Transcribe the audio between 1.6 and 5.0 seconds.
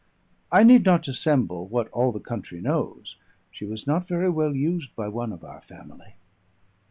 what all the country knows: she was not very well used